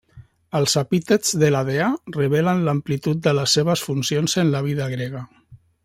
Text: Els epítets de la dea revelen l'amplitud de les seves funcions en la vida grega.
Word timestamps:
Els 0.59 0.71
epítets 0.81 1.35
de 1.43 1.49
la 1.55 1.61
dea 1.67 1.89
revelen 2.17 2.65
l'amplitud 2.69 3.21
de 3.29 3.35
les 3.41 3.57
seves 3.59 3.85
funcions 3.91 4.37
en 4.47 4.53
la 4.57 4.65
vida 4.71 4.93
grega. 4.97 5.27